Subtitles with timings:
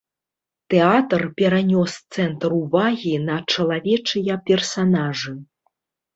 [0.73, 5.37] Тэатр перанёс цэнтр увагі на чалавечыя персанажы.